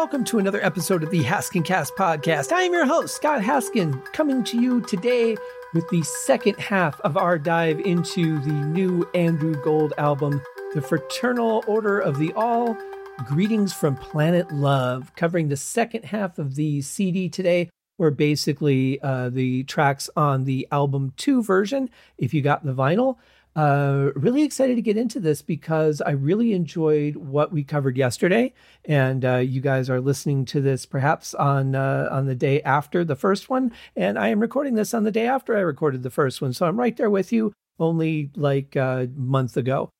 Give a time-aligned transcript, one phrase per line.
[0.00, 2.52] welcome to another episode of the Haskincast podcast.
[2.52, 5.36] I am your host, Scott Haskin, coming to you today
[5.74, 10.40] with the second half of our dive into the new Andrew Gold album,
[10.72, 12.78] The Fraternal Order of the All
[13.26, 19.28] Greetings from Planet Love, covering the second half of the CD today, where basically uh,
[19.28, 23.18] the tracks on the album 2 version, if you got the vinyl,
[23.56, 28.52] uh, really excited to get into this because I really enjoyed what we covered yesterday,
[28.84, 33.04] and uh, you guys are listening to this perhaps on uh, on the day after
[33.04, 36.10] the first one, and I am recording this on the day after I recorded the
[36.10, 39.90] first one, so I'm right there with you, only like a uh, month ago.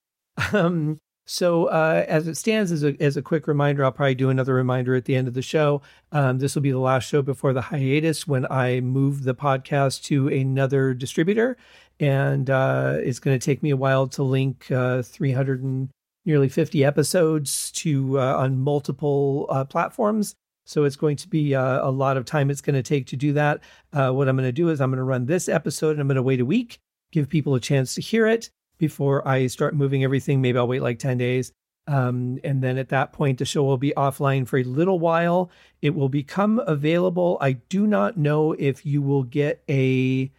[0.52, 4.30] Um, so uh, as it stands, as a, as a quick reminder, I'll probably do
[4.30, 5.80] another reminder at the end of the show.
[6.10, 10.02] Um, this will be the last show before the hiatus when I move the podcast
[10.06, 11.56] to another distributor
[12.00, 15.90] and uh, it's going to take me a while to link uh, 300 and
[16.24, 20.34] nearly 50 episodes to uh, on multiple uh, platforms.
[20.64, 23.16] So it's going to be uh, a lot of time it's going to take to
[23.16, 23.60] do that.
[23.92, 26.08] Uh, what I'm going to do is I'm going to run this episode and I'm
[26.08, 26.78] going to wait a week,
[27.12, 30.40] give people a chance to hear it before I start moving everything.
[30.40, 31.52] Maybe I'll wait like 10 days.
[31.86, 35.50] Um, and then at that point, the show will be offline for a little while.
[35.82, 37.36] It will become available.
[37.40, 40.30] I do not know if you will get a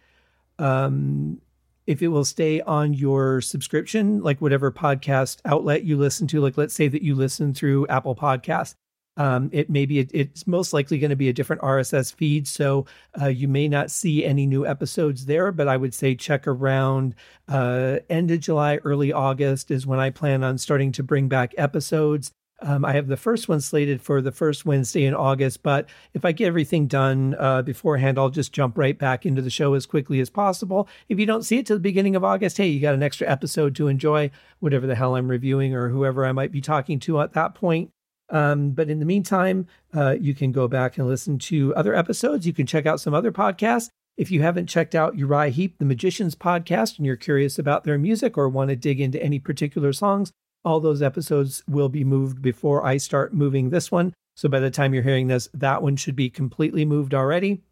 [0.58, 1.40] um,
[1.86, 6.56] if it will stay on your subscription, like whatever podcast outlet you listen to, like
[6.56, 8.74] let's say that you listen through Apple Podcasts,
[9.16, 12.86] um, it may be it's most likely going to be a different RSS feed, so
[13.20, 15.52] uh, you may not see any new episodes there.
[15.52, 17.14] But I would say check around
[17.46, 21.54] uh, end of July, early August is when I plan on starting to bring back
[21.58, 22.32] episodes.
[22.62, 26.24] Um, I have the first one slated for the first Wednesday in August, but if
[26.24, 29.84] I get everything done uh, beforehand, I'll just jump right back into the show as
[29.84, 30.88] quickly as possible.
[31.08, 33.28] If you don't see it to the beginning of August, hey, you got an extra
[33.28, 37.20] episode to enjoy, whatever the hell I'm reviewing or whoever I might be talking to
[37.20, 37.90] at that point.
[38.30, 42.46] Um, but in the meantime, uh, you can go back and listen to other episodes.
[42.46, 43.90] You can check out some other podcasts.
[44.16, 47.98] If you haven't checked out Uriah Heep, the Magicians podcast, and you're curious about their
[47.98, 50.32] music or want to dig into any particular songs,
[50.64, 54.14] all those episodes will be moved before I start moving this one.
[54.34, 57.62] So by the time you're hearing this, that one should be completely moved already.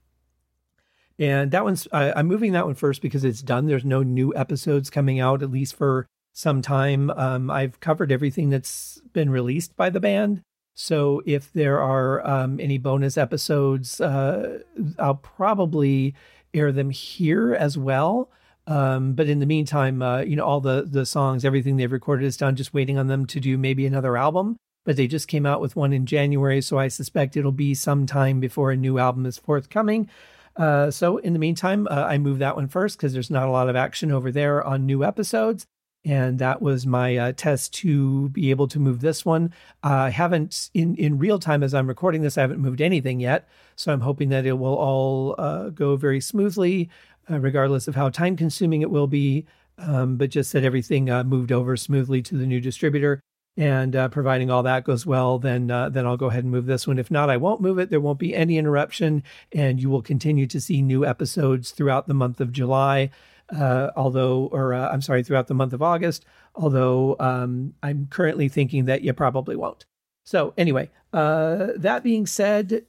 [1.18, 3.66] And that one's, I, I'm moving that one first because it's done.
[3.66, 7.10] There's no new episodes coming out, at least for some time.
[7.10, 10.42] Um, I've covered everything that's been released by the band.
[10.74, 14.60] So if there are um, any bonus episodes, uh,
[14.98, 16.14] I'll probably
[16.54, 18.30] air them here as well.
[18.70, 22.24] Um, but in the meantime, uh, you know, all the the songs, everything they've recorded
[22.24, 22.54] is done.
[22.54, 24.56] Just waiting on them to do maybe another album.
[24.84, 28.06] But they just came out with one in January, so I suspect it'll be some
[28.06, 30.08] time before a new album is forthcoming.
[30.56, 33.50] Uh, so in the meantime, uh, I moved that one first because there's not a
[33.50, 35.66] lot of action over there on new episodes.
[36.04, 39.52] And that was my uh, test to be able to move this one.
[39.82, 43.48] I haven't, in, in real time as I'm recording this, I haven't moved anything yet.
[43.76, 46.88] So I'm hoping that it will all uh, go very smoothly
[47.30, 49.46] uh, regardless of how time consuming it will be.
[49.78, 53.20] Um, but just that everything uh, moved over smoothly to the new distributor.
[53.56, 56.66] And uh, providing all that goes well, then uh, then I'll go ahead and move
[56.66, 56.98] this one.
[56.98, 57.90] If not, I won't move it.
[57.90, 62.14] There won't be any interruption, and you will continue to see new episodes throughout the
[62.14, 63.10] month of July.
[63.52, 66.24] Uh, although, or uh, I'm sorry, throughout the month of August.
[66.54, 69.84] Although um, I'm currently thinking that you probably won't.
[70.24, 72.84] So anyway, that being said,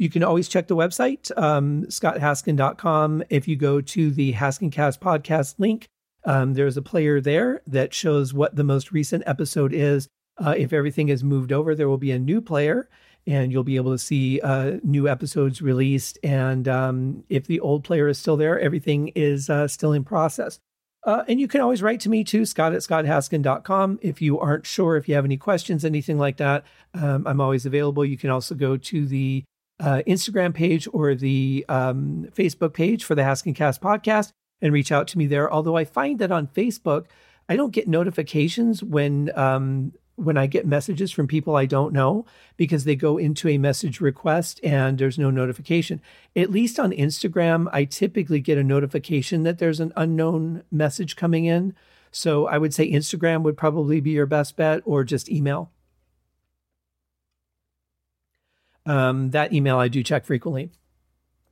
[0.00, 3.22] you can always check the website, um, scotthaskin.com.
[3.28, 5.88] If you go to the Haskincast podcast link,
[6.24, 10.08] um, there's a player there that shows what the most recent episode is.
[10.38, 12.88] Uh, if everything is moved over, there will be a new player
[13.26, 16.18] and you'll be able to see uh, new episodes released.
[16.22, 20.60] And um, if the old player is still there, everything is uh, still in process.
[21.04, 23.98] Uh, and you can always write to me too, scott at scotthaskin.com.
[24.00, 27.66] If you aren't sure, if you have any questions, anything like that, um, I'm always
[27.66, 28.02] available.
[28.02, 29.44] You can also go to the
[29.80, 35.08] uh, Instagram page or the um, Facebook page for the Haskincast podcast and reach out
[35.08, 35.52] to me there.
[35.52, 37.06] Although I find that on Facebook,
[37.48, 42.26] I don't get notifications when um, when I get messages from people I don't know
[42.58, 46.02] because they go into a message request and there's no notification.
[46.36, 51.46] At least on Instagram, I typically get a notification that there's an unknown message coming
[51.46, 51.74] in.
[52.12, 55.70] So I would say Instagram would probably be your best bet or just email.
[58.90, 60.70] Um, that email I do check frequently.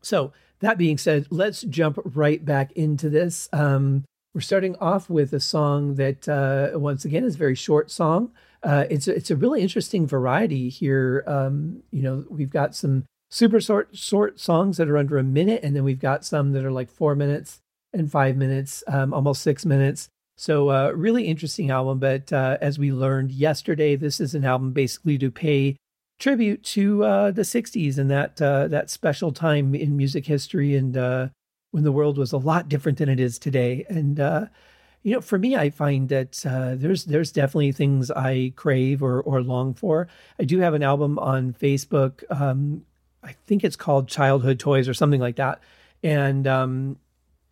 [0.02, 3.48] So, that being said, let's jump right back into this.
[3.52, 4.04] Um,
[4.34, 8.32] we're starting off with a song that, uh, once again, is a very short song.
[8.64, 11.22] Uh, it's a, it's a really interesting variety here.
[11.28, 15.60] Um, you know, we've got some super short short songs that are under a minute,
[15.62, 17.60] and then we've got some that are like four minutes
[17.92, 20.08] and five minutes, um, almost six minutes.
[20.36, 22.00] So, uh, really interesting album.
[22.00, 25.76] But uh, as we learned yesterday, this is an album basically to pay
[26.18, 30.96] tribute to uh, the '60s and that uh, that special time in music history, and
[30.96, 31.28] uh,
[31.70, 33.84] when the world was a lot different than it is today.
[33.88, 34.46] And uh,
[35.02, 39.22] you know, for me, I find that uh, there's there's definitely things I crave or
[39.22, 40.08] or long for.
[40.38, 42.24] I do have an album on Facebook.
[42.30, 42.84] Um,
[43.22, 45.60] I think it's called Childhood Toys or something like that.
[46.02, 46.98] And um,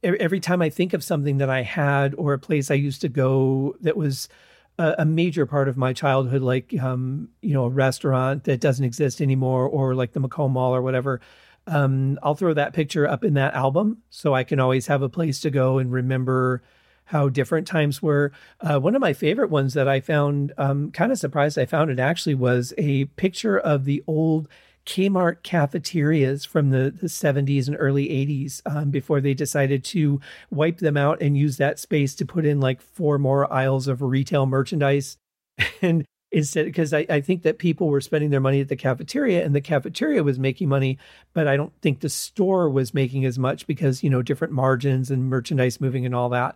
[0.03, 3.09] every time I think of something that I had or a place I used to
[3.09, 4.29] go that was
[4.79, 8.85] a, a major part of my childhood, like um, you know, a restaurant that doesn't
[8.85, 11.21] exist anymore, or like the Macomb Mall or whatever.
[11.67, 15.09] Um, I'll throw that picture up in that album so I can always have a
[15.09, 16.63] place to go and remember
[17.07, 18.33] how different times were.
[18.61, 21.91] Uh, one of my favorite ones that I found, um, kind of surprised I found
[21.91, 24.49] it actually, was a picture of the old
[24.87, 30.79] Kmart cafeterias from the, the 70s and early 80s um, before they decided to wipe
[30.79, 34.47] them out and use that space to put in like four more aisles of retail
[34.47, 35.19] merchandise.
[35.83, 39.45] and instead, because I, I think that people were spending their money at the cafeteria
[39.45, 40.99] and the cafeteria was making money,
[41.35, 45.11] but I don't think the store was making as much because, you know, different margins
[45.11, 46.55] and merchandise moving and all that.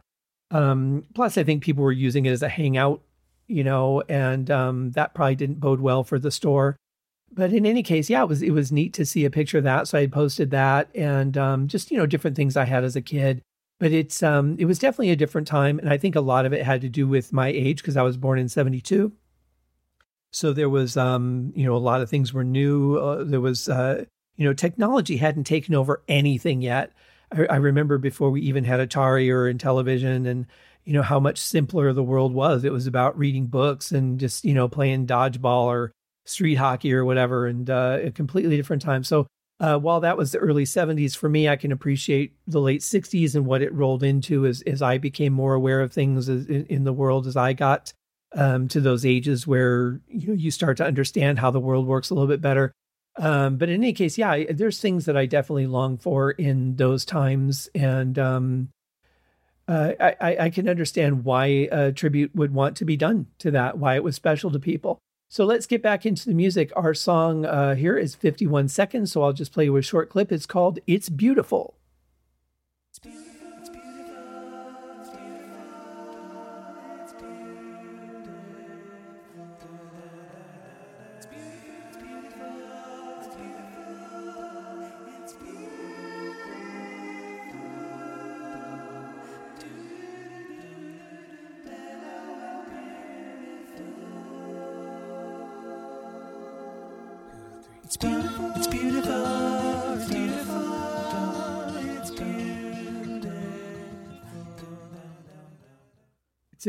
[0.53, 3.03] Um, plus, I think people were using it as a hangout,
[3.49, 6.77] you know, and um, that probably didn't bode well for the store
[7.33, 9.65] but in any case, yeah, it was it was neat to see a picture of
[9.65, 9.89] that.
[9.89, 13.03] So I posted that and um, just you know different things I had as a
[13.03, 13.43] kid.
[13.79, 16.53] But it's um, it was definitely a different time, and I think a lot of
[16.53, 19.13] it had to do with my age because I was born in '72.
[20.33, 22.97] So there was um, you know a lot of things were new.
[22.97, 24.05] Uh, there was uh,
[24.37, 26.93] you know technology hadn't taken over anything yet.
[27.33, 30.47] I, I remember before we even had Atari or in television, and
[30.85, 32.65] you know how much simpler the world was.
[32.65, 35.93] It was about reading books and just you know playing dodgeball or
[36.25, 39.05] street hockey or whatever, and uh, a completely different time.
[39.05, 39.27] So
[39.61, 43.35] uh, while that was the early 70s for me, I can appreciate the late 60s
[43.35, 46.85] and what it rolled into as, as I became more aware of things in, in
[46.85, 47.93] the world as I got
[48.35, 52.11] um, to those ages where you know you start to understand how the world works
[52.11, 52.73] a little bit better.
[53.17, 57.05] Um, but in any case, yeah, there's things that I definitely long for in those
[57.05, 58.69] times, and um,
[59.69, 63.79] uh, I, I can understand why a tribute would want to be done to that,
[63.79, 64.99] why it was special to people.
[65.33, 66.73] So let's get back into the music.
[66.75, 70.33] Our song uh, here is 51 seconds, so I'll just play you a short clip.
[70.33, 71.75] It's called It's Beautiful.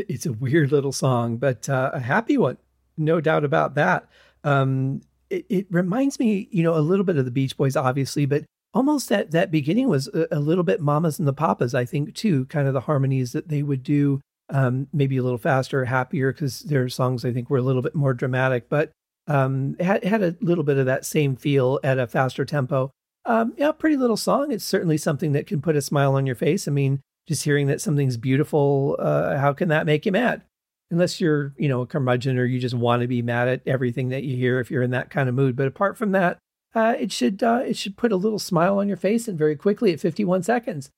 [0.10, 2.58] It's a, weird little song, but uh, a happy one,
[2.98, 4.08] no doubt about that.
[4.44, 8.26] Um, it, it, reminds me, you know, a little bit of the Beach Boys, obviously,
[8.26, 8.44] but
[8.74, 12.16] almost that that beginning was a, a little bit Mamas and the Papas, I think,
[12.16, 12.46] too.
[12.46, 16.62] Kind of the harmonies that they would do, um, maybe a little faster, happier, because
[16.62, 18.92] their songs I think were a little bit more dramatic, but
[19.28, 22.92] um, had, had a little bit of that same feel at a faster tempo.
[23.26, 24.52] Um, yeah, pretty little song.
[24.52, 26.68] It's certainly something that can put a smile on your face.
[26.68, 30.44] I mean, just hearing that something's beautiful, uh, how can that make you mad?
[30.90, 34.10] Unless you're, you know, a curmudgeon or you just want to be mad at everything
[34.10, 35.56] that you hear if you're in that kind of mood.
[35.56, 36.38] But apart from that,
[36.74, 39.56] uh, it should uh, it should put a little smile on your face and very
[39.56, 40.90] quickly at 51 seconds.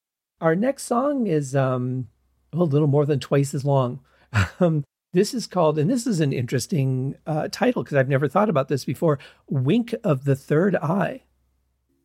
[0.42, 2.08] Our next song is um,
[2.52, 4.00] a little more than twice as long.
[4.60, 8.50] um, this is called, and this is an interesting uh, title because I've never thought
[8.50, 9.20] about this before.
[9.48, 11.22] Wink of the Third Eye.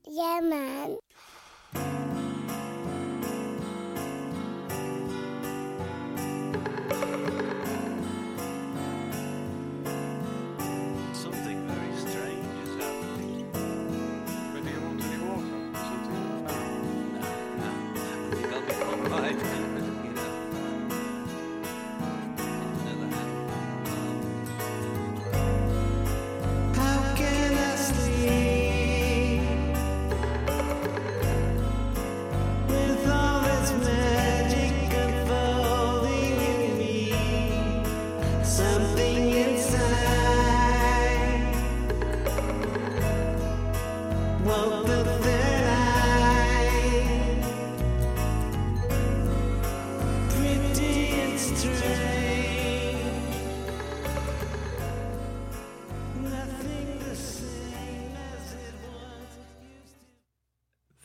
[0.07, 0.99] Yeah, man.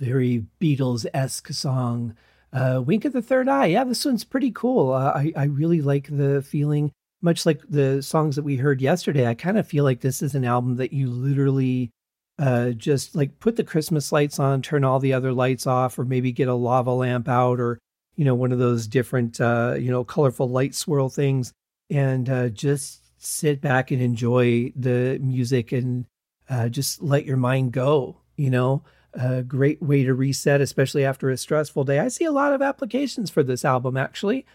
[0.03, 2.15] Very Beatles esque song.
[2.51, 3.67] Uh, Wink of the Third Eye.
[3.67, 4.91] Yeah, this one's pretty cool.
[4.91, 6.91] Uh, I, I really like the feeling.
[7.22, 10.36] much like the songs that we heard yesterday, I kind of feel like this is
[10.36, 11.89] an album that you literally
[12.38, 16.05] uh, just like put the Christmas lights on, turn all the other lights off, or
[16.05, 17.79] maybe get a lava lamp out, or
[18.15, 21.53] you know one of those different uh, you know colorful light swirl things,
[21.89, 26.05] and uh, just sit back and enjoy the music and
[26.50, 28.17] uh, just let your mind go.
[28.36, 28.83] You know,
[29.13, 32.00] a great way to reset, especially after a stressful day.
[32.00, 34.46] I see a lot of applications for this album actually.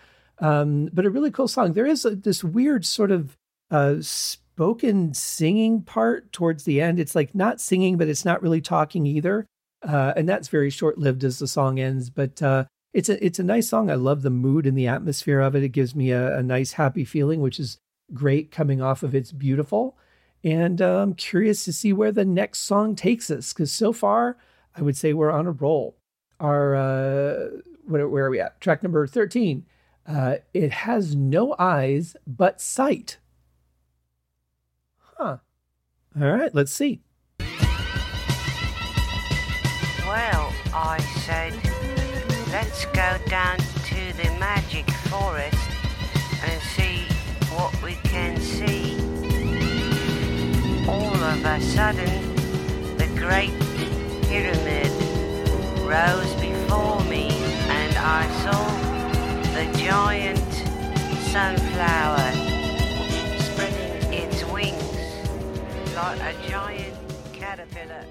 [0.41, 1.73] Um, but a really cool song.
[1.73, 3.37] There is a, this weird sort of
[3.71, 7.00] uh, spoken singing part towards the end.
[7.00, 9.47] It's like not singing, but it's not really talking either.
[9.83, 12.11] Uh, and that's very short lived as the song ends.
[12.11, 13.91] But uh, it's a it's a nice song.
[13.91, 15.62] I love the mood and the atmosphere of it.
[15.62, 17.79] It gives me a, a nice happy feeling, which is
[18.12, 19.97] great coming off of it's beautiful.
[20.45, 24.37] And uh, I'm curious to see where the next song takes us because so far
[24.78, 25.97] I would say we're on a roll.
[26.38, 27.49] Our uh,
[27.85, 28.61] where, where are we at?
[28.61, 29.66] Track number thirteen
[30.06, 33.18] uh, it has no eyes but sight.
[34.97, 35.38] Huh.
[36.18, 37.02] All right, let's see.
[40.06, 41.52] Well, I said,
[42.50, 45.68] let's go down to the magic forest
[46.42, 47.04] and see
[47.54, 48.97] what we can see.
[50.88, 52.35] All of a sudden,
[52.97, 53.52] the great
[54.28, 54.92] pyramid
[55.88, 57.28] rose before me,
[57.70, 58.62] and I saw
[59.54, 60.38] the giant
[61.32, 62.32] sunflower
[63.40, 66.94] spreading its wings like a giant
[67.32, 68.04] caterpillar.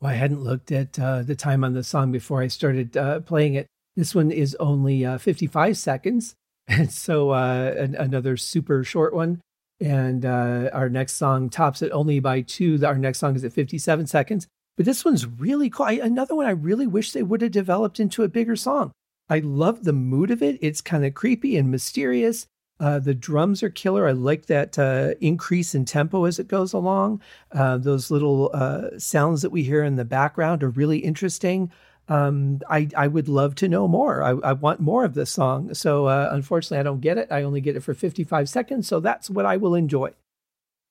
[0.00, 3.20] Well, I hadn't looked at uh, the time on the song before I started uh,
[3.20, 3.68] playing it.
[3.94, 6.34] This one is only uh, 55 seconds.
[6.68, 9.40] And so uh, an- another super short one.
[9.80, 12.84] And uh, our next song tops it only by two.
[12.84, 14.48] Our next song is at 57 seconds.
[14.76, 15.86] But this one's really cool.
[15.86, 18.92] I, another one I really wish they would have developed into a bigger song.
[19.28, 20.58] I love the mood of it.
[20.60, 22.46] It's kind of creepy and mysterious.
[22.78, 24.06] Uh, the drums are killer.
[24.06, 27.22] I like that uh, increase in tempo as it goes along.
[27.50, 31.72] Uh, those little uh, sounds that we hear in the background are really interesting.
[32.08, 34.22] Um, I, I would love to know more.
[34.22, 35.72] I, I want more of this song.
[35.74, 37.32] So uh, unfortunately, I don't get it.
[37.32, 38.86] I only get it for 55 seconds.
[38.86, 40.12] So that's what I will enjoy.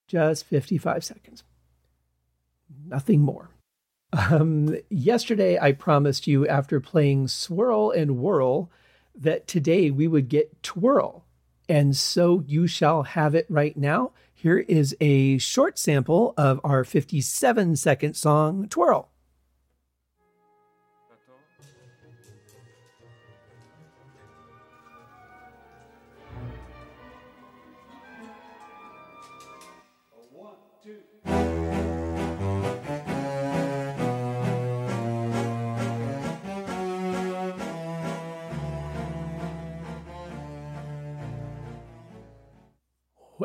[0.07, 1.43] Just 55 seconds.
[2.87, 3.49] Nothing more.
[4.15, 8.71] Um, yesterday, I promised you after playing Swirl and Whirl
[9.15, 11.25] that today we would get Twirl.
[11.67, 14.11] And so you shall have it right now.
[14.33, 19.09] Here is a short sample of our 57 second song, Twirl.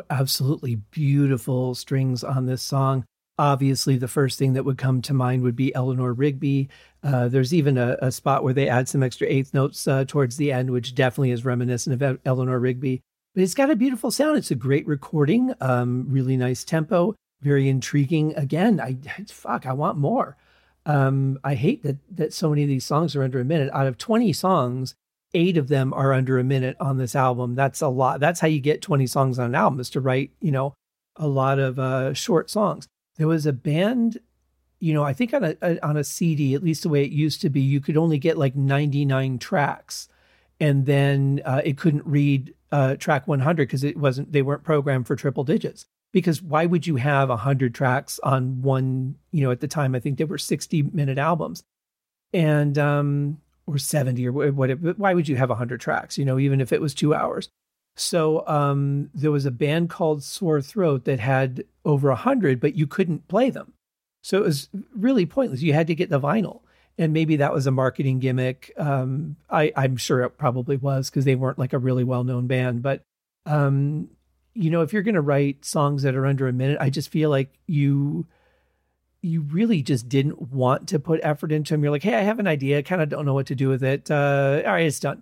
[0.09, 3.05] Absolutely beautiful strings on this song.
[3.37, 6.69] Obviously, the first thing that would come to mind would be Eleanor Rigby.
[7.03, 10.37] Uh, there's even a, a, spot where they add some extra eighth notes uh, towards
[10.37, 13.01] the end, which definitely is reminiscent of Eleanor Rigby.
[13.33, 14.37] But it's got a beautiful sound.
[14.37, 18.35] It's a great recording, um, really nice tempo, very intriguing.
[18.35, 20.37] Again, I fuck, I want more.
[20.85, 23.71] Um, I hate that that so many of these songs are under a minute.
[23.73, 24.95] Out of 20 songs,
[25.33, 27.55] eight of them are under a minute on this album.
[27.55, 28.19] That's a lot.
[28.19, 30.73] That's how you get 20 songs on an album is to write, you know,
[31.15, 32.87] a lot of uh, short songs.
[33.17, 34.19] There was a band,
[34.79, 37.11] you know, I think on a, a, on a CD, at least the way it
[37.11, 40.07] used to be, you could only get like 99 tracks,
[40.59, 45.07] and then uh, it couldn't read uh, track 100 because it wasn't they weren't programmed
[45.07, 45.85] for triple digits.
[46.13, 49.15] Because why would you have 100 tracks on one?
[49.31, 51.63] You know, at the time I think they were 60 minute albums,
[52.33, 53.37] and um,
[53.71, 54.93] or 70 or whatever.
[54.97, 57.49] Why would you have 100 tracks, you know, even if it was two hours?
[57.95, 62.87] So um, there was a band called Sore Throat that had over 100, but you
[62.87, 63.73] couldn't play them.
[64.23, 65.61] So it was really pointless.
[65.61, 66.61] You had to get the vinyl.
[66.97, 68.71] And maybe that was a marketing gimmick.
[68.77, 72.47] Um, I, I'm sure it probably was because they weren't like a really well known
[72.47, 72.83] band.
[72.83, 73.01] But,
[73.45, 74.09] um,
[74.53, 77.09] you know, if you're going to write songs that are under a minute, I just
[77.09, 78.27] feel like you
[79.21, 81.83] you really just didn't want to put effort into them.
[81.83, 83.69] You're like, hey, I have an idea, I kind of don't know what to do
[83.69, 84.09] with it.
[84.09, 85.21] Uh, all right, it's done,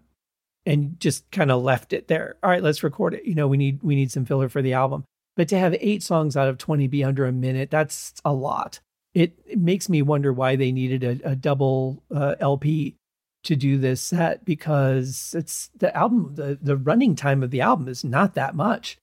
[0.65, 2.37] and just kind of left it there.
[2.41, 3.25] All right, let's record it.
[3.25, 5.03] You know, we need we need some filler for the album.
[5.35, 8.79] But to have eight songs out of twenty be under a minute, that's a lot.
[9.13, 12.95] It, it makes me wonder why they needed a, a double uh, LP
[13.43, 16.35] to do this set because it's the album.
[16.35, 18.97] The the running time of the album is not that much.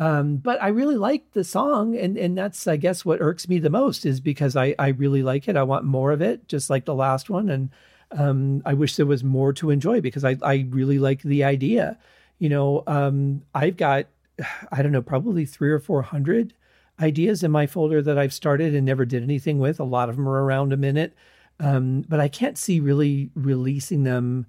[0.00, 3.58] Um, but I really like the song, and and that's I guess what irks me
[3.58, 5.56] the most is because I I really like it.
[5.56, 7.70] I want more of it, just like the last one, and
[8.12, 11.98] um, I wish there was more to enjoy because I I really like the idea.
[12.38, 14.06] You know, um, I've got
[14.72, 16.54] I don't know, probably three or 400
[17.00, 19.80] ideas in my folder that I've started and never did anything with.
[19.80, 21.14] A lot of them are around a minute.
[21.58, 24.46] Um, but I can't see really releasing them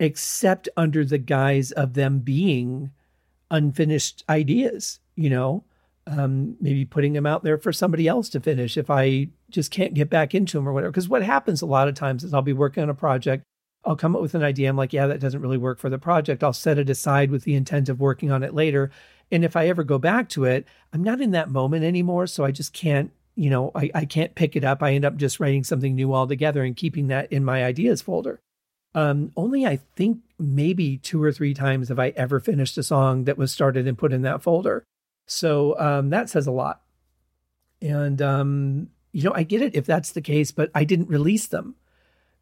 [0.00, 2.92] except under the guise of them being
[3.50, 5.64] unfinished ideas, you know,
[6.06, 9.94] um, maybe putting them out there for somebody else to finish if I just can't
[9.94, 10.90] get back into them or whatever.
[10.90, 13.44] Because what happens a lot of times is I'll be working on a project,
[13.84, 14.68] I'll come up with an idea.
[14.68, 16.42] I'm like, yeah, that doesn't really work for the project.
[16.42, 18.90] I'll set it aside with the intent of working on it later.
[19.30, 22.26] And if I ever go back to it, I'm not in that moment anymore.
[22.26, 24.82] So I just can't, you know, I, I can't pick it up.
[24.82, 28.40] I end up just writing something new altogether and keeping that in my ideas folder.
[28.96, 33.24] Um, only I think maybe two or three times have I ever finished a song
[33.24, 34.84] that was started and put in that folder.
[35.26, 36.80] So um, that says a lot.
[37.82, 41.46] And, um, you know, I get it if that's the case, but I didn't release
[41.46, 41.74] them.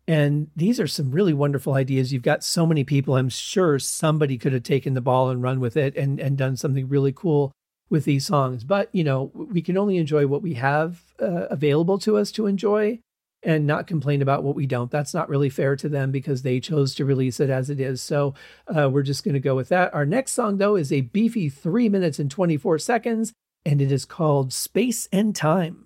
[0.07, 2.13] And these are some really wonderful ideas.
[2.13, 3.17] You've got so many people.
[3.17, 6.57] I'm sure somebody could have taken the ball and run with it and, and done
[6.57, 7.51] something really cool
[7.91, 8.63] with these songs.
[8.63, 12.47] But, you know, we can only enjoy what we have uh, available to us to
[12.47, 13.01] enjoy
[13.45, 14.91] and not complain about what we don't.
[14.91, 18.03] That's not really fair to them because they chose to release it as it is.
[18.03, 18.35] So
[18.75, 19.95] uh, we're just going to go with that.
[19.95, 23.33] Our next song, though, is a beefy three minutes and 24 seconds,
[23.65, 25.84] and it is called Space and Time.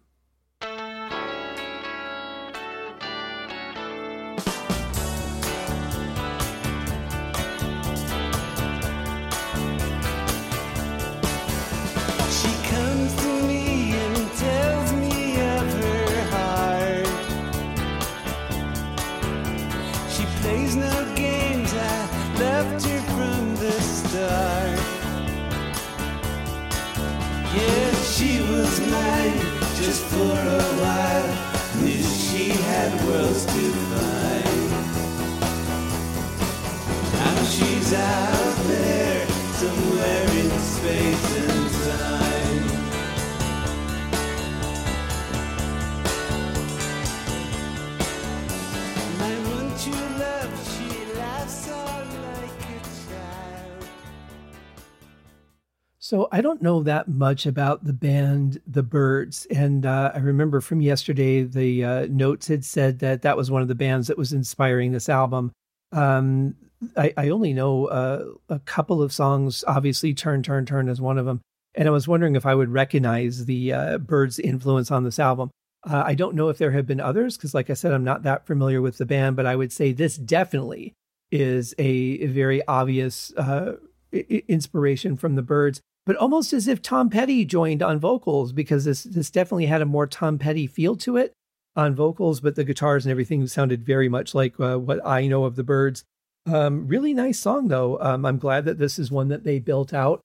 [56.09, 60.63] So I don't know that much about the band The Byrds, and uh, I remember
[60.63, 64.17] from yesterday the uh, notes had said that that was one of the bands that
[64.17, 65.53] was inspiring this album.
[65.93, 66.55] Um,
[66.97, 69.65] I, I, only know uh, a couple of songs.
[69.67, 71.41] Obviously, "Turn, Turn, Turn" is one of them,
[71.75, 75.51] and I was wondering if I would recognize the uh, Byrds' influence on this album.
[75.85, 78.23] Uh, I don't know if there have been others because, like I said, I'm not
[78.25, 80.95] that familiar with the band, but I would say this definitely
[81.31, 83.75] is a, very obvious uh,
[84.13, 85.81] inspiration from the Byrds.
[86.07, 89.87] but almost as if Tom Petty joined on vocals because this this definitely had a
[89.87, 91.33] more Tom Petty feel to it
[91.77, 95.45] on vocals, but the guitars and everything sounded very much like uh, what I know
[95.45, 96.05] of the Byrds.
[96.49, 98.01] Um, really nice song though.
[98.01, 100.21] Um, I'm glad that this is one that they built out.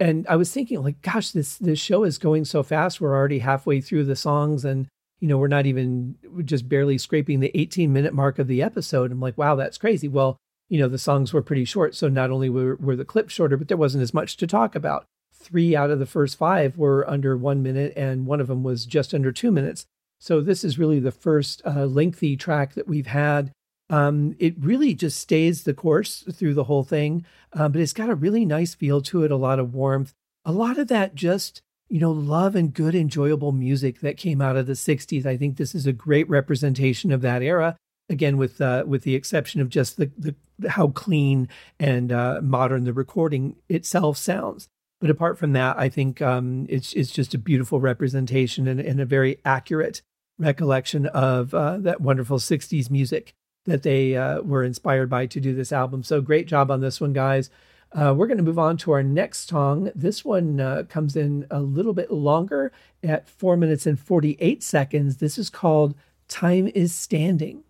[0.00, 3.00] And I was thinking, like, gosh, this this show is going so fast.
[3.00, 4.86] We're already halfway through the songs, and
[5.20, 8.62] you know, we're not even we're just barely scraping the 18 minute mark of the
[8.62, 9.10] episode.
[9.10, 10.06] I'm like, wow, that's crazy.
[10.06, 10.36] Well,
[10.68, 13.56] you know, the songs were pretty short, so not only were, were the clips shorter,
[13.56, 17.08] but there wasn't as much to talk about three out of the first five were
[17.08, 19.86] under one minute, and one of them was just under two minutes.
[20.20, 23.52] So this is really the first uh, lengthy track that we've had.
[23.90, 28.10] Um, it really just stays the course through the whole thing, uh, but it's got
[28.10, 30.12] a really nice feel to it, a lot of warmth,
[30.44, 34.56] a lot of that just you know love and good, enjoyable music that came out
[34.56, 35.24] of the '60s.
[35.24, 37.76] I think this is a great representation of that era.
[38.10, 40.34] Again, with uh, with the exception of just the, the
[40.68, 41.48] how clean
[41.78, 44.68] and uh, modern the recording itself sounds.
[45.00, 49.00] But apart from that, I think um, it's it's just a beautiful representation and, and
[49.00, 50.02] a very accurate
[50.38, 53.34] recollection of uh, that wonderful '60s music
[53.68, 56.02] that they uh, were inspired by to do this album.
[56.02, 57.50] So great job on this one, guys.
[57.92, 59.90] Uh, we're going to move on to our next song.
[59.94, 62.70] This one uh, comes in a little bit longer
[63.02, 65.16] at four minutes and 48 seconds.
[65.16, 65.94] This is called
[66.28, 67.64] Time is Standing.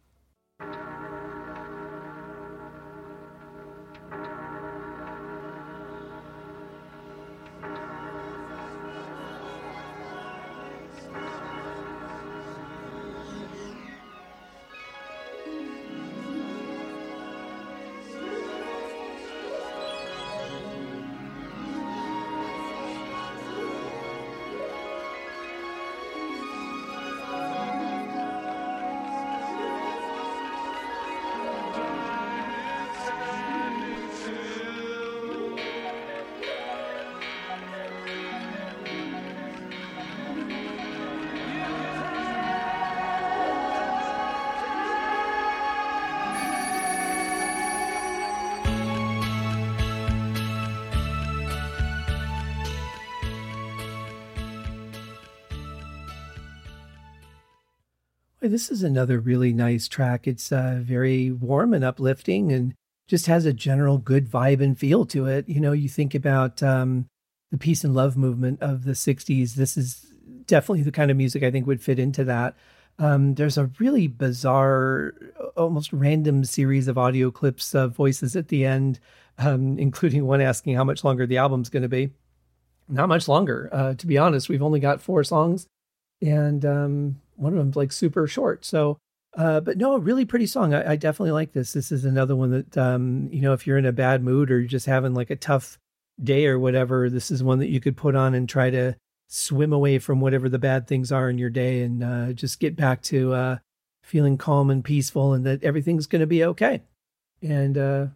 [58.49, 60.27] This is another really nice track.
[60.27, 62.75] It's uh, very warm and uplifting and
[63.07, 65.49] just has a general good vibe and feel to it.
[65.49, 67.07] You know, you think about um,
[67.51, 69.55] the peace and love movement of the 60s.
[69.55, 70.13] This is
[70.47, 72.57] definitely the kind of music I think would fit into that.
[72.99, 75.15] Um, there's a really bizarre,
[75.57, 78.99] almost random series of audio clips of voices at the end,
[79.39, 82.11] um, including one asking how much longer the album's going to be.
[82.89, 84.49] Not much longer, uh, to be honest.
[84.49, 85.67] We've only got four songs,
[86.21, 88.65] and um, one of them's like super short.
[88.65, 88.99] So,
[89.37, 90.75] uh, but no, really pretty song.
[90.75, 91.73] I, I, definitely like this.
[91.73, 94.59] This is another one that, um, you know, if you're in a bad mood or
[94.59, 95.79] you're just having like a tough
[96.23, 98.97] day or whatever, this is one that you could put on and try to
[99.29, 102.75] swim away from whatever the bad things are in your day and uh, just get
[102.75, 103.59] back to uh,
[104.03, 106.83] feeling calm and peaceful and that everything's going to be okay.
[107.43, 108.07] And uh,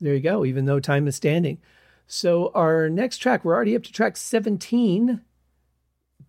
[0.00, 1.58] there you go, even though time is standing.
[2.06, 5.20] So, our next track, we're already up to track 17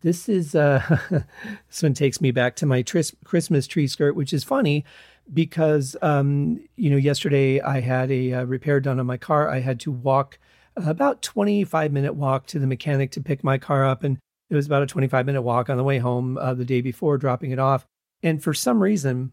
[0.01, 0.97] this is uh,
[1.67, 4.85] this one takes me back to my tris- Christmas tree skirt, which is funny
[5.33, 9.49] because um, you know yesterday I had a uh, repair done on my car.
[9.49, 10.39] I had to walk
[10.75, 14.17] about 25 minute walk to the mechanic to pick my car up, and
[14.49, 17.17] it was about a 25 minute walk on the way home uh, the day before
[17.17, 17.85] dropping it off.
[18.23, 19.31] And for some reason,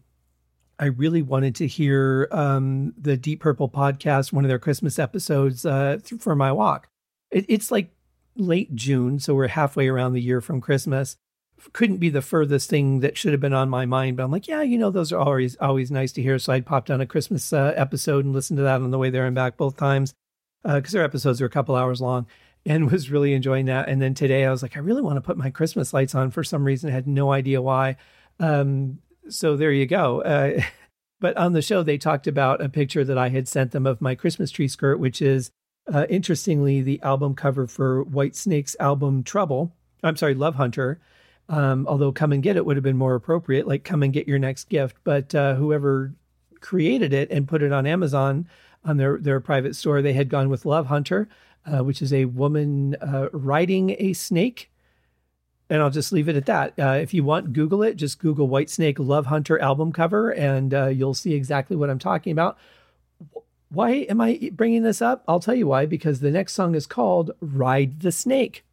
[0.79, 5.65] I really wanted to hear um, the Deep Purple podcast, one of their Christmas episodes,
[5.65, 6.87] uh, for my walk.
[7.31, 7.89] It, it's like
[8.39, 11.17] late June, so we're halfway around the year from Christmas.
[11.73, 14.47] Couldn't be the furthest thing that should have been on my mind, but I'm like,
[14.47, 16.37] yeah, you know, those are always always nice to hear.
[16.37, 19.09] So I'd popped on a Christmas uh, episode and listened to that on the way
[19.09, 20.13] there and back both times
[20.63, 22.27] because uh, their episodes are a couple hours long
[22.65, 23.89] and was really enjoying that.
[23.89, 26.31] And then today I was like, I really want to put my Christmas lights on
[26.31, 26.89] for some reason.
[26.89, 27.97] I had no idea why.
[28.39, 30.21] Um, so there you go.
[30.21, 30.61] Uh,
[31.19, 34.01] but on the show, they talked about a picture that I had sent them of
[34.01, 35.51] my Christmas tree skirt, which is
[35.91, 39.73] uh, interestingly, the album cover for Whitesnake's album Trouble,
[40.03, 40.99] I'm sorry, Love Hunter,
[41.49, 44.27] um, although Come and Get It would have been more appropriate, like Come and Get
[44.27, 44.97] Your Next Gift.
[45.03, 46.13] But uh, whoever
[46.59, 48.47] created it and put it on Amazon
[48.83, 51.29] on their, their private store, they had gone with Love Hunter,
[51.65, 54.69] uh, which is a woman uh, riding a snake.
[55.69, 56.73] And I'll just leave it at that.
[56.79, 57.95] Uh, if you want, Google it.
[57.95, 61.99] Just Google White Snake Love Hunter album cover, and uh, you'll see exactly what I'm
[61.99, 62.57] talking about
[63.69, 65.23] why am I bringing this up?
[65.27, 68.63] I'll tell you why, because the next song is called Ride the Snake.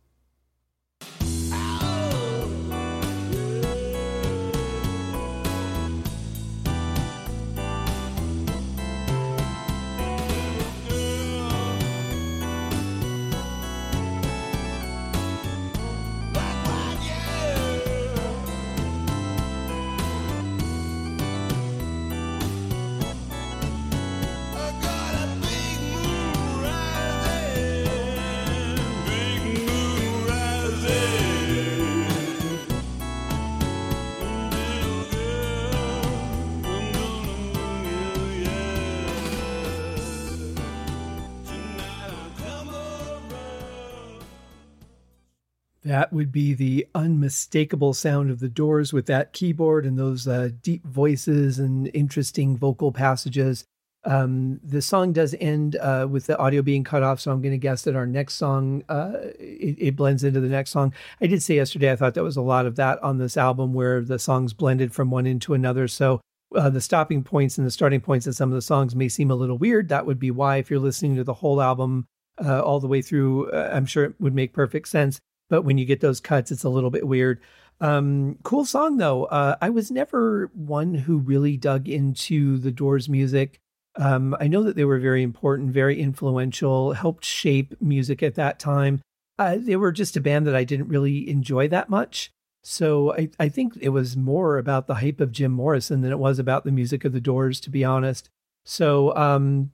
[45.84, 50.48] That would be the unmistakable sound of the doors with that keyboard and those uh,
[50.62, 53.64] deep voices and interesting vocal passages.
[54.06, 57.52] Um, the song does end uh, with the audio being cut off, so I'm going
[57.52, 60.92] to guess that our next song uh, it, it, blends into the next song.
[61.20, 63.72] I did say yesterday I thought there was a lot of that on this album
[63.72, 65.88] where the songs blended from one into another.
[65.88, 66.20] So
[66.54, 69.30] uh, the stopping points and the starting points of some of the songs may seem
[69.30, 69.90] a little weird.
[69.90, 72.06] That would be why, if you're listening to the whole album
[72.44, 75.78] uh, all the way through, uh, I'm sure it would make perfect sense but when
[75.78, 77.40] you get those cuts, it's a little bit weird.
[77.80, 79.24] Um, cool song though.
[79.24, 83.58] Uh, I was never one who really dug into the Doors music.
[83.96, 88.58] Um, I know that they were very important, very influential, helped shape music at that
[88.58, 89.00] time.
[89.38, 92.30] Uh, they were just a band that I didn't really enjoy that much.
[92.62, 96.18] So I, I think it was more about the hype of Jim Morrison than it
[96.18, 98.30] was about the music of the Doors, to be honest.
[98.64, 99.70] So um,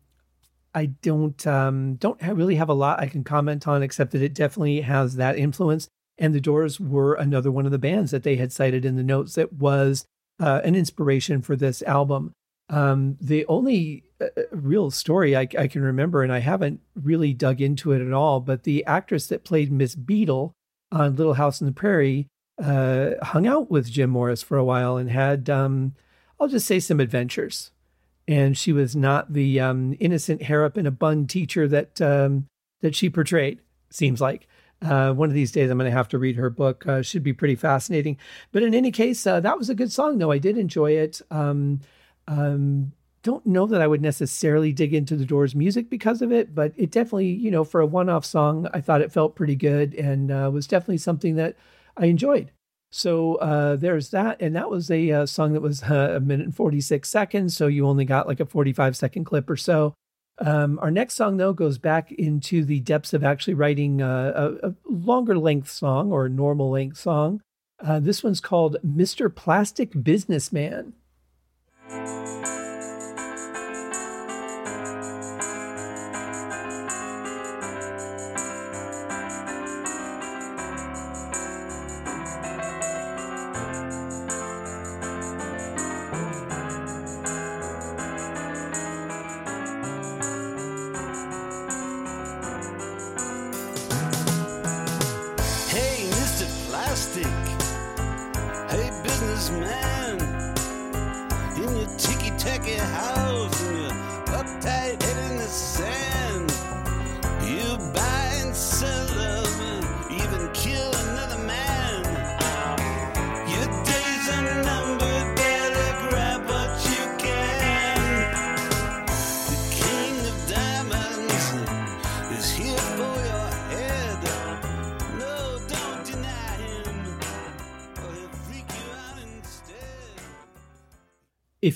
[0.75, 4.35] I don't um, don't really have a lot I can comment on except that it
[4.35, 5.89] definitely has that influence.
[6.19, 9.03] And the Doors were another one of the bands that they had cited in the
[9.03, 10.05] notes that was
[10.39, 12.33] uh, an inspiration for this album.
[12.69, 17.35] Um, the only uh, uh, real story I, I, can remember, and I haven't really
[17.35, 20.53] dug into it at all, but the actress that played Miss Beadle
[20.93, 22.29] on Little House on the Prairie
[22.63, 25.95] uh, hung out with Jim Morris for a while and had, um,
[26.39, 27.73] I'll just say, some adventures
[28.29, 32.47] and she was not the um, innocent hair up in a bun teacher that um,
[32.81, 33.61] that she portrayed.
[33.91, 34.47] Seems like
[34.83, 36.87] uh, one of these days I'm going to have to read her book.
[36.87, 38.17] Uh, should be pretty fascinating.
[38.53, 40.31] But in any case, uh, that was a good song, though.
[40.31, 41.21] I did enjoy it.
[41.31, 41.81] Um,
[42.29, 46.55] um, don't know that I would necessarily dig into the Doors music because of it,
[46.55, 49.95] but it definitely, you know, for a one-off song, I thought it felt pretty good
[49.95, 51.57] and uh, was definitely something that
[51.99, 52.51] I enjoyed.
[52.91, 56.47] So uh, there's that, and that was a uh, song that was uh, a minute
[56.47, 57.57] and 46 seconds.
[57.57, 59.95] So you only got like a 45 second clip or so.
[60.39, 64.69] Um, our next song, though, goes back into the depths of actually writing uh, a,
[64.69, 67.43] a, longer length song or a normal length song.
[67.79, 69.35] Uh, this one's called Mr.
[69.35, 70.95] Plastic Businessman.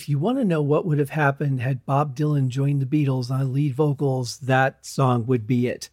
[0.04, 3.30] If you want to know what would have happened had Bob Dylan joined the Beatles
[3.30, 5.88] on lead vocals, that song would be it.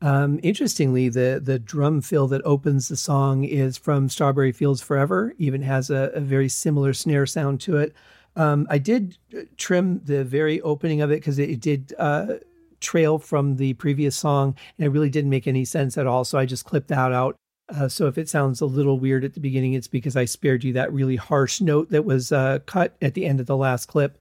[0.00, 5.34] Um, interestingly, the the drum fill that opens the song is from Strawberry Fields Forever.
[5.38, 7.92] Even has a, a very similar snare sound to it.
[8.36, 9.18] Um, I did
[9.56, 12.34] trim the very opening of it because it, it, did uh,
[12.78, 16.24] trail from the previous song, and it really didn't make any sense at all.
[16.24, 17.34] So I just clipped that out.
[17.68, 20.62] Uh, so if it sounds a little weird at the beginning, it's because I spared
[20.62, 23.86] you that really harsh note that was uh, cut at the end of the last
[23.86, 24.18] clip.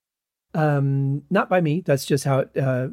[0.54, 1.82] Um, not by me.
[1.82, 2.90] That's just how it, uh,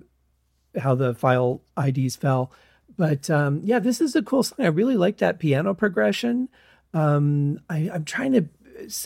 [0.78, 2.52] how the file IDs fell.
[2.96, 4.64] But um, yeah, this is a cool song.
[4.64, 6.48] I really like that piano progression.
[6.92, 8.48] Um, I, am trying to.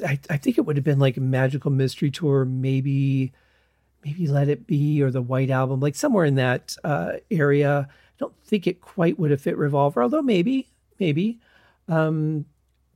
[0.04, 3.32] I, I, think it would have been like Magical Mystery Tour, maybe,
[4.04, 7.88] maybe Let It Be or the White Album, like somewhere in that uh, area.
[7.88, 10.66] I don't think it quite would have fit Revolver, although maybe
[10.98, 11.38] maybe.
[11.88, 12.46] Um,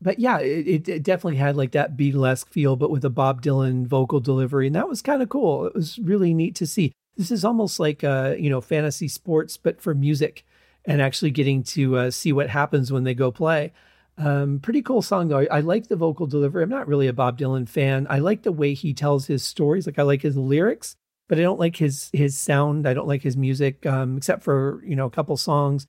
[0.02, 3.86] but yeah, it, it, definitely had like that Beatlesque feel, but with a Bob Dylan
[3.86, 5.66] vocal delivery, and that was kind of cool.
[5.66, 6.92] It was really neat to see.
[7.16, 10.44] This is almost like uh, you know fantasy sports, but for music,
[10.86, 13.72] and actually getting to uh, see what happens when they go play.
[14.16, 15.38] Um, pretty cool song though.
[15.38, 16.62] I, I, like the vocal delivery.
[16.62, 18.06] I'm not really a Bob Dylan fan.
[18.10, 19.86] I like the way he tells his stories.
[19.86, 20.94] Like I like his lyrics,
[21.28, 22.86] but I don't like his his sound.
[22.86, 25.86] I don't like his music, um, except for you know a couple songs.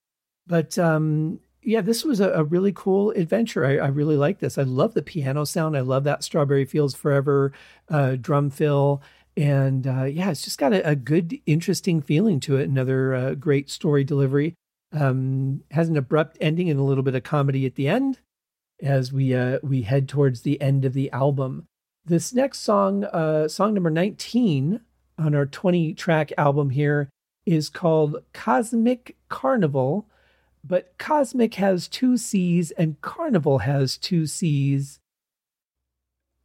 [0.48, 3.66] But um, yeah, this was a, a really cool adventure.
[3.66, 4.58] I, I, really like this.
[4.58, 5.78] I love the piano sound.
[5.78, 7.54] I love that Strawberry Fields Forever
[7.90, 9.02] uh, drum fill.
[9.38, 12.68] And uh, yeah, it's just got a, a, good, interesting feeling to it.
[12.68, 14.56] Another uh, great story delivery.
[14.94, 18.20] Um, has an abrupt ending and a little bit of comedy at the end
[18.82, 21.66] as we uh, we head towards the end of the album.
[22.04, 24.82] This next song, uh, song number 19
[25.18, 27.10] on our 20 track album here,
[27.46, 30.10] is called Cosmic Carnival
[30.64, 35.00] but Cosmic has two C's and Carnival has two C's.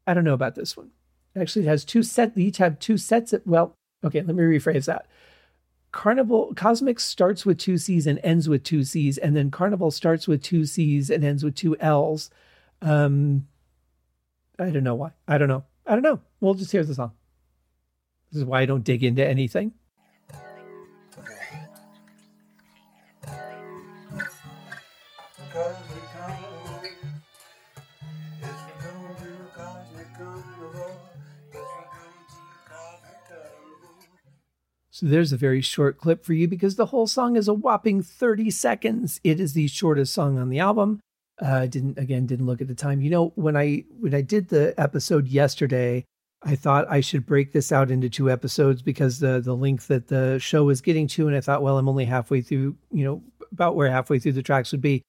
[0.07, 0.91] I don't know about this one.
[1.37, 2.35] Actually, it has two sets.
[2.35, 3.33] They each have two sets.
[3.33, 3.75] Of, well,
[4.05, 5.07] okay, let me rephrase that.
[5.93, 10.27] Carnival Cosmic starts with two C's and ends with two C's, and then Carnival starts
[10.27, 12.31] with two C's and ends with two L's.
[12.83, 13.47] Um,
[14.59, 15.11] I don't know why.
[15.29, 15.65] I don't know.
[15.87, 16.21] I don't know.
[16.41, 17.13] We'll just hear the song.
[18.31, 19.73] This is why I don't dig into anything.
[34.97, 38.01] So there's a very short clip for you because the whole song is a whopping
[38.01, 39.21] 30 seconds.
[39.23, 41.01] It is the shortest song on the album.
[41.39, 43.03] Uh, I didn't again didn't look at the time.
[43.03, 46.07] You know when I when I did the episode yesterday,
[46.43, 50.09] I thought I should break this out into two episodes because the the length that
[50.09, 52.79] the show was getting to, and I thought, well, I'm only halfway through.
[52.91, 55.03] You know, about where halfway through the tracks would be.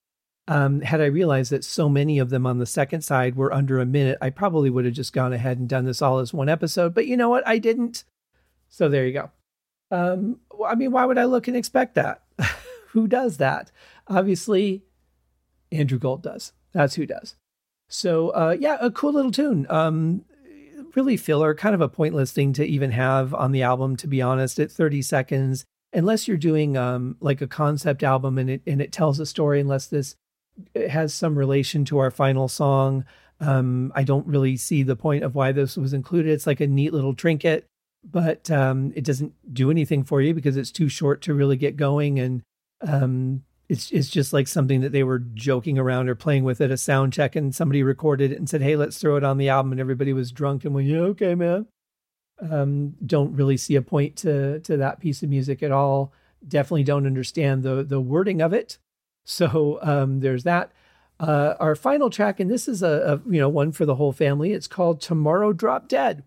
[0.49, 3.79] Um, had I realized that so many of them on the second side were under
[3.79, 6.49] a minute, I probably would have just gone ahead and done this all as one
[6.49, 6.93] episode.
[6.93, 7.47] But you know what?
[7.47, 8.03] I didn't.
[8.67, 9.31] So there you go.
[9.91, 12.23] Um, I mean, why would I look and expect that?
[12.89, 13.71] who does that?
[14.07, 14.83] Obviously,
[15.71, 16.53] Andrew Gold does.
[16.73, 17.35] That's who does.
[17.89, 19.65] So, uh, yeah, a cool little tune.
[19.69, 20.25] Um,
[20.95, 24.21] really filler, kind of a pointless thing to even have on the album, to be
[24.21, 28.81] honest, at 30 seconds, unless you're doing um, like a concept album and it, and
[28.81, 30.15] it tells a story, unless this
[30.89, 33.05] has some relation to our final song.
[33.39, 36.31] Um, I don't really see the point of why this was included.
[36.31, 37.67] It's like a neat little trinket
[38.03, 41.75] but um, it doesn't do anything for you because it's too short to really get
[41.75, 42.19] going.
[42.19, 42.41] And
[42.81, 46.71] um, it's it's just like something that they were joking around or playing with at
[46.71, 49.49] a sound check, and somebody recorded it and said, "Hey, let's throw it on the
[49.49, 51.67] album," and everybody was drunk and went, "Yeah, okay, man."
[52.39, 56.13] Um, don't really see a point to to that piece of music at all.
[56.47, 58.77] Definitely don't understand the the wording of it.
[59.25, 60.71] So um, there's that.
[61.19, 64.13] Uh, our final track, and this is a, a you know one for the whole
[64.13, 64.53] family.
[64.53, 66.23] It's called "Tomorrow Drop Dead."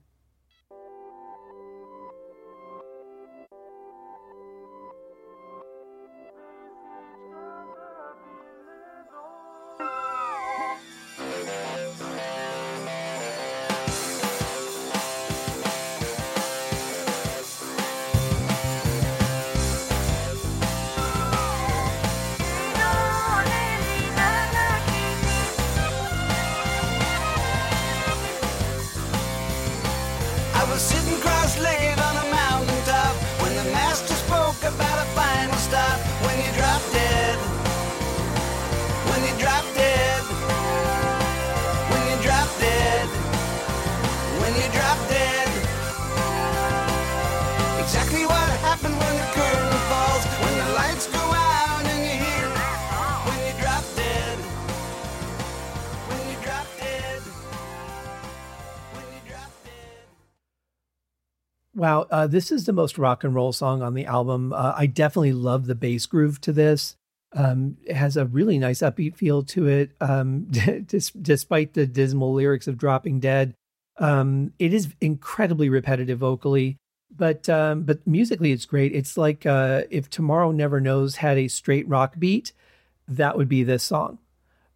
[62.10, 64.52] Uh, this is the most rock and roll song on the album.
[64.52, 66.96] Uh, I definitely love the bass groove to this.
[67.32, 70.46] Um, it has a really nice upbeat feel to it, um,
[71.22, 73.54] despite the dismal lyrics of "Dropping Dead."
[73.98, 76.76] Um, it is incredibly repetitive vocally,
[77.16, 78.92] but um, but musically, it's great.
[78.94, 82.52] It's like uh, if "Tomorrow Never Knows" had a straight rock beat,
[83.06, 84.18] that would be this song.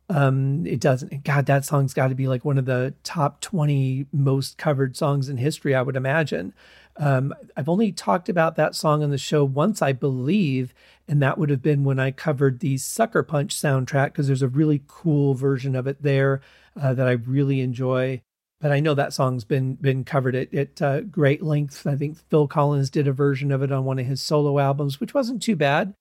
[0.09, 1.25] Um, it doesn't.
[1.25, 5.29] God, that song's got to be like one of the top twenty most covered songs
[5.29, 5.75] in history.
[5.75, 6.53] I would imagine.
[6.97, 10.75] Um, I've only talked about that song on the show once, I believe,
[11.09, 14.49] and that would have been when I covered the Sucker Punch soundtrack because there's a
[14.49, 16.41] really cool version of it there
[16.81, 18.23] uh, that I really enjoy.
[18.61, 21.87] But I know that song's been been covered at, at uh, great length.
[21.87, 25.01] I think Phil Collins did a version of it on one of his solo albums,
[25.01, 25.95] which wasn't too bad.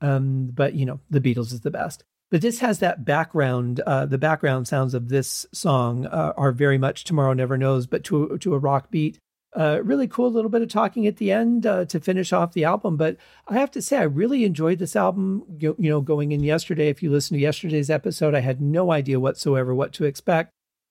[0.00, 2.04] Um, but you know, the Beatles is the best.
[2.30, 3.80] But this has that background.
[3.80, 8.04] Uh, the background sounds of this song uh, are very much "Tomorrow Never Knows," but
[8.04, 9.18] to to a rock beat
[9.56, 12.96] really cool little bit of talking at the end uh, to finish off the album.
[12.96, 15.44] But I have to say, I really enjoyed this album.
[15.58, 18.90] You, you know, going in yesterday, if you listen to yesterday's episode, I had no
[18.90, 20.50] idea whatsoever what to expect,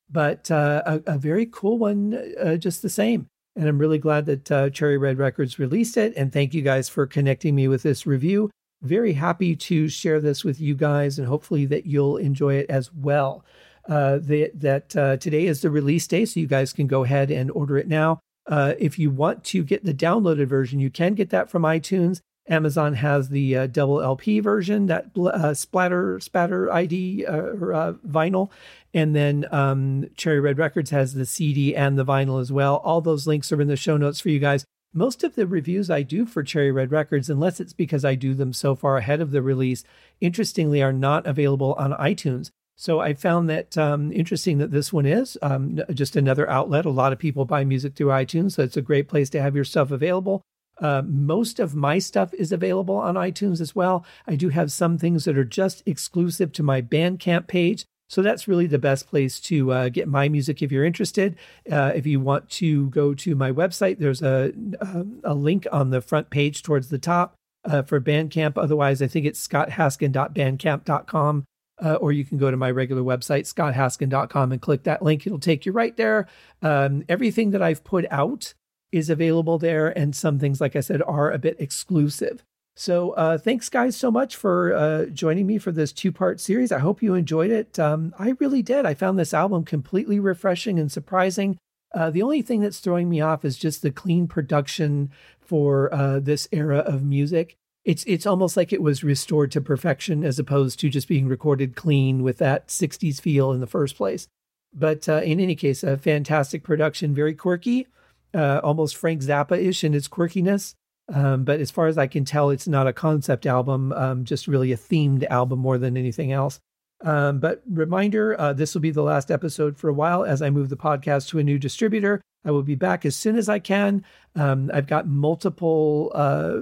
[0.09, 3.27] but uh, a, a, very cool one, uh, just the same.
[3.55, 6.13] And I'm really glad that uh, Cherry Red Records released it.
[6.15, 8.49] And thank you guys for connecting me with this review.
[8.81, 12.91] Very happy to share this with you guys, and hopefully that you'll enjoy it as
[12.93, 13.45] well.
[13.87, 17.51] Uh, the, that today is the release day, so you guys can go ahead and
[17.51, 18.19] order it now.
[18.47, 22.21] Uh, if you want to get the downloaded version, you can get that from iTunes.
[22.49, 27.93] Amazon has the uh, double LP version, that uh, splatter spatter ID uh, or uh,
[28.05, 28.51] vinyl,
[28.93, 32.77] and then um, Cherry Red Records has the CD and the vinyl as well.
[32.83, 34.65] All those links are in the show notes for you guys.
[34.93, 38.33] Most of the reviews I do for Cherry Red Records, unless it's because I do
[38.33, 39.83] them so far ahead of the release,
[40.21, 42.51] interestingly, are not available on iTunes.
[42.75, 46.85] So I found that um, interesting that this one is um, just another outlet.
[46.85, 49.55] A lot of people buy music through iTunes, so it's a great place to have
[49.55, 50.41] your stuff available.
[50.79, 54.03] Uh, most of my stuff is available on iTunes as well.
[54.27, 57.85] I do have some things that are just exclusive to my Bandcamp page.
[58.09, 61.35] So that's really the best place to uh, get my music if you're interested.
[61.71, 65.89] Uh, if you want to go to my website, there's a, a, a link on
[65.89, 68.53] the front page towards the top uh, for Bandcamp.
[68.57, 71.45] Otherwise, I think it's scotthaskin.bandcamp.com
[71.81, 75.25] uh, or you can go to my regular website, scotthaskin.com, and click that link.
[75.25, 76.27] It'll take you right there.
[76.61, 78.53] Um, everything that I've put out
[78.91, 82.43] is available there, and some things, like I said, are a bit exclusive.
[82.75, 86.71] So, uh, thanks, guys, so much for uh, joining me for this two part series.
[86.71, 87.77] I hope you enjoyed it.
[87.77, 88.85] Um, I really did.
[88.85, 91.57] I found this album completely refreshing and surprising.
[91.93, 96.19] Uh, the only thing that's throwing me off is just the clean production for uh,
[96.19, 100.79] this era of music it's it's almost like it was restored to perfection as opposed
[100.79, 104.27] to just being recorded clean with that 60s feel in the first place.
[104.73, 107.87] But uh, in any case, a fantastic production, very quirky,
[108.33, 110.73] uh, almost Frank Zappa ish in its quirkiness.
[111.13, 114.47] Um, but as far as I can tell, it's not a concept album, um, just
[114.47, 116.59] really a themed album more than anything else.
[117.03, 120.49] Um, but reminder, uh, this will be the last episode for a while as I
[120.49, 122.21] move the podcast to a new distributor.
[122.45, 124.05] I will be back as soon as I can.
[124.35, 126.61] Um, I've got multiple uh,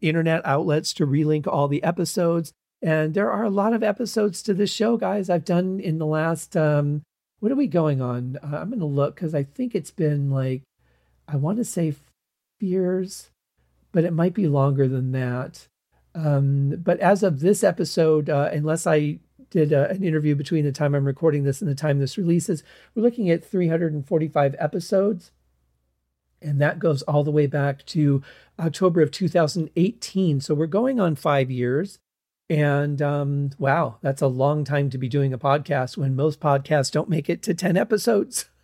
[0.00, 2.52] internet outlets to relink all the episodes.
[2.82, 5.28] And there are a lot of episodes to this show, guys.
[5.28, 7.02] I've done in the last, um,
[7.40, 8.38] what are we going on?
[8.42, 10.62] Uh, I'm going to look because I think it's been like,
[11.28, 11.94] I want to say
[12.58, 13.30] fears,
[13.92, 15.66] but it might be longer than that.
[16.14, 20.72] Um, but as of this episode, uh, unless I did uh, an interview between the
[20.72, 22.62] time I'm recording this and the time this releases,
[22.94, 25.32] we're looking at 345 episodes.
[26.42, 28.22] And that goes all the way back to
[28.58, 30.40] October of 2018.
[30.40, 31.98] So we're going on five years.
[32.48, 36.90] And um, wow, that's a long time to be doing a podcast when most podcasts
[36.90, 38.46] don't make it to 10 episodes.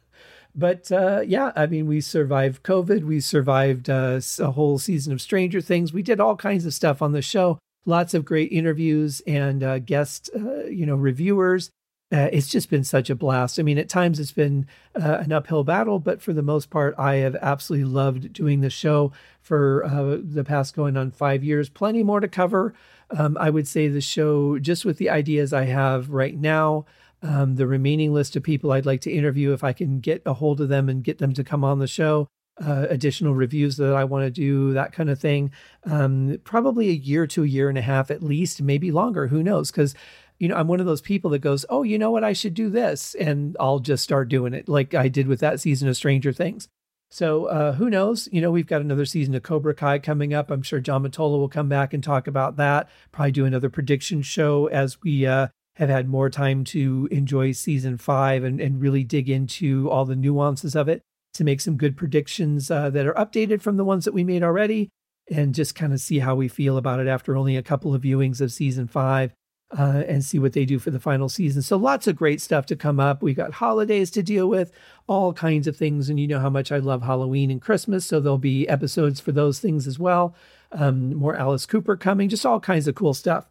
[0.58, 3.04] But uh, yeah, I mean, we survived COVID.
[3.04, 5.92] We survived uh, a whole season of Stranger Things.
[5.92, 7.58] We did all kinds of stuff on the show.
[7.84, 11.68] Lots of great interviews and uh, guest, uh, you know, reviewers.
[12.12, 13.58] Uh, it's just been such a blast.
[13.58, 16.94] I mean, at times it's been uh, an uphill battle, but for the most part,
[16.96, 19.84] I have absolutely loved doing the show for
[20.22, 21.68] the past going on five years.
[21.68, 22.74] Plenty more to cover.
[23.10, 26.86] Um, I would say the show, just with the ideas I have right now,
[27.22, 30.34] um, the remaining list of people I'd like to interview, if I can get a
[30.34, 32.28] hold of them and get them to come on the show,
[32.64, 35.50] uh, additional reviews that I want to do, that kind of thing.
[35.84, 39.26] Um, probably a year to a year and a half at least, maybe longer.
[39.28, 39.70] Who knows?
[39.70, 39.94] Because
[40.38, 42.24] you know, I'm one of those people that goes, "Oh, you know what?
[42.24, 45.60] I should do this," and I'll just start doing it, like I did with that
[45.60, 46.68] season of Stranger Things.
[47.10, 48.28] So uh, who knows?
[48.32, 50.50] You know, we've got another season of Cobra Kai coming up.
[50.50, 52.88] I'm sure John Matola will come back and talk about that.
[53.12, 57.96] Probably do another prediction show as we uh, have had more time to enjoy season
[57.96, 61.02] five and, and really dig into all the nuances of it
[61.34, 64.42] to make some good predictions uh, that are updated from the ones that we made
[64.42, 64.88] already
[65.30, 68.02] and just kind of see how we feel about it after only a couple of
[68.02, 69.32] viewings of season five
[69.76, 71.62] uh, and see what they do for the final season.
[71.62, 73.22] So lots of great stuff to come up.
[73.22, 74.72] We've got holidays to deal with,
[75.06, 76.08] all kinds of things.
[76.08, 78.06] And you know how much I love Halloween and Christmas.
[78.06, 80.34] So there'll be episodes for those things as well.
[80.72, 83.46] Um, more Alice Cooper coming, just all kinds of cool stuff.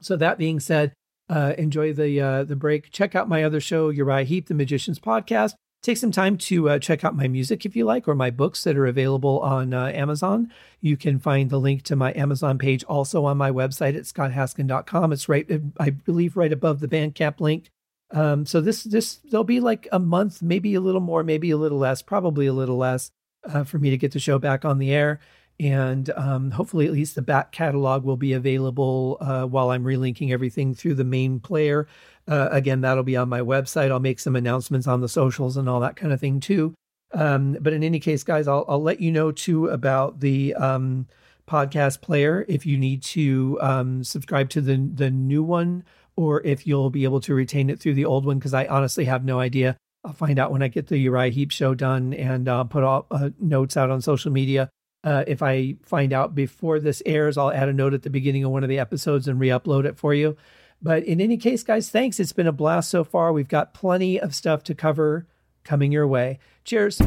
[0.00, 0.92] So that being said,
[1.28, 2.90] uh, enjoy the uh, the break.
[2.90, 5.54] Check out my other show, Uriah Heep, the Magicians Podcast.
[5.86, 8.64] Take some time to uh, check out my music if you like, or my books
[8.64, 10.52] that are available on uh, Amazon.
[10.80, 15.12] You can find the link to my Amazon page also on my website at scotthaskin.com.
[15.12, 17.70] It's right, I believe, right above the Bandcamp link.
[18.10, 21.56] Um, so this this there'll be like a month, maybe a little more, maybe a
[21.56, 23.12] little less, probably a little less,
[23.44, 25.20] uh, for me to get the show back on the air
[25.58, 30.30] and um, hopefully at least the back catalog will be available uh, while I'm relinking
[30.30, 31.88] everything through the main player.
[32.28, 33.90] Uh, again, that'll be on my website.
[33.90, 36.74] I'll make some announcements on the socials and all that kind of thing too.
[37.12, 41.06] Um, but in any case, guys, I'll, I'll let you know too about the um,
[41.48, 45.84] podcast player if you need to um, subscribe to the the new one
[46.16, 49.04] or if you'll be able to retain it through the old one because I honestly
[49.04, 49.76] have no idea.
[50.04, 53.06] I'll find out when I get the Uriah Heep show done and uh, put all
[53.10, 54.70] uh, notes out on social media
[55.06, 58.42] uh, if I find out before this airs, I'll add a note at the beginning
[58.42, 60.36] of one of the episodes and re upload it for you.
[60.82, 62.20] But in any case, guys, thanks.
[62.20, 63.32] It's been a blast so far.
[63.32, 65.26] We've got plenty of stuff to cover
[65.64, 66.38] coming your way.
[66.64, 67.00] Cheers.